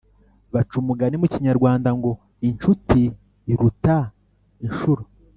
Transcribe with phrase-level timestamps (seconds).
[0.53, 2.11] Baca umugani mu Kinyarwanda ngo:
[2.47, 3.01] “Inshuti
[3.51, 3.97] iruta
[4.65, 5.03] inshuro.”